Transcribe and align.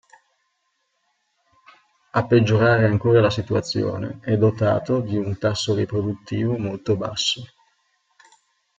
A 2.09 2.25
peggiorare 2.25 2.85
ancora 2.87 3.19
la 3.21 3.29
situazione, 3.29 4.17
è 4.23 4.35
dotato 4.35 4.99
di 4.99 5.15
un 5.15 5.37
tasso 5.37 5.75
riproduttivo 5.75 6.57
molto 6.57 6.97
basso. 6.97 7.43